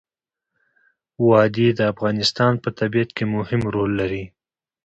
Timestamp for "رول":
3.75-3.91